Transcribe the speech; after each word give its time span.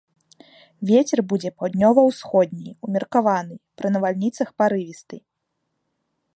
Вецер 0.91 1.19
будзе 1.33 1.51
паўднёва-ўсходні 1.59 2.69
ўмеркаваны, 2.87 3.55
пры 3.81 3.87
навальніцах 3.99 4.47
парывісты. 4.63 5.17